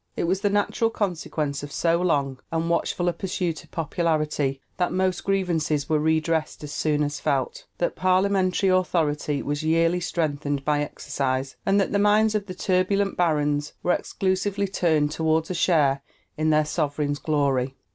[0.17, 4.91] It was the natural consequence of so long and watchful a pursuit of popularity that
[4.91, 10.81] most grievances were redressed as soon as felt, that parliamentary authority was yearly strengthened by
[10.81, 16.01] exercise, and that the minds of the turbulent barons were exclusively turned toward a share
[16.35, 17.75] in their sovereign's glory.